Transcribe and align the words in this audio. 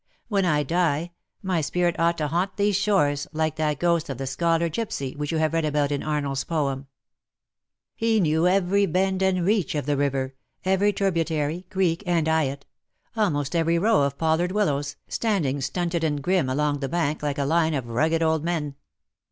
AVhen 0.31 0.45
I 0.45 0.63
die, 0.63 1.11
my 1.43 1.61
spirit 1.61 1.95
ought 1.99 2.17
to 2.17 2.27
haunt 2.29 2.57
these 2.57 2.75
shores, 2.75 3.27
like 3.33 3.55
that 3.57 3.77
ghost 3.77 4.09
of 4.09 4.17
the 4.17 4.23
^ 4.23 4.27
Scholar 4.27 4.67
Gipsy,^ 4.67 5.15
which 5.15 5.31
you 5.31 5.37
have 5.37 5.53
read 5.53 5.63
about 5.63 5.91
in 5.91 6.01
Arnold's 6.01 6.43
poem/^ 6.43 6.87
He 7.93 8.19
knew 8.19 8.47
every 8.47 8.87
bend 8.87 9.21
and 9.21 9.45
reach 9.45 9.75
of 9.75 9.85
the 9.85 9.95
river— 9.95 10.33
every 10.73 10.91
tributary, 10.91 11.67
creek, 11.69 12.01
and 12.07 12.25
eyot— 12.27 12.63
almost 13.15 13.55
every 13.55 13.77
row 13.77 14.01
of 14.01 14.17
pollard 14.17 14.51
willows, 14.53 14.95
standing 15.07 15.61
stunted 15.61 16.03
and 16.03 16.23
grim 16.23 16.49
along 16.49 16.79
the 16.79 16.89
bank, 16.89 17.21
like 17.21 17.37
a 17.37 17.45
line 17.45 17.75
of 17.75 17.85
rugged 17.87 18.23
old 18.23 18.43
men. 18.43 18.73